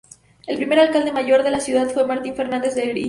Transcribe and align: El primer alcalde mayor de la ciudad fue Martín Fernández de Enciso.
El 0.47 0.57
primer 0.57 0.79
alcalde 0.79 1.11
mayor 1.11 1.43
de 1.43 1.51
la 1.51 1.59
ciudad 1.59 1.87
fue 1.91 2.07
Martín 2.07 2.33
Fernández 2.33 2.73
de 2.73 2.85
Enciso. 2.89 2.99